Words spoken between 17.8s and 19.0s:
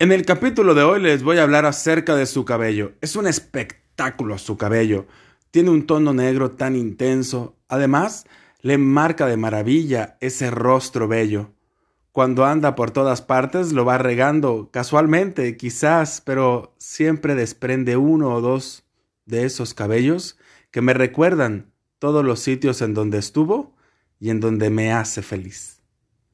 uno o dos